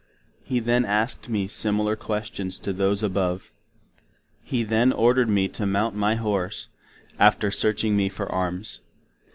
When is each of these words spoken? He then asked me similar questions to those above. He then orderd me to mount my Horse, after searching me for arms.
He 0.43 0.59
then 0.59 0.83
asked 0.83 1.29
me 1.29 1.47
similar 1.47 1.95
questions 1.95 2.59
to 2.61 2.73
those 2.73 3.03
above. 3.03 3.51
He 4.43 4.63
then 4.63 4.91
orderd 4.91 5.29
me 5.29 5.47
to 5.49 5.67
mount 5.67 5.93
my 5.95 6.15
Horse, 6.15 6.69
after 7.19 7.51
searching 7.51 7.95
me 7.95 8.09
for 8.09 8.27
arms. 8.27 8.79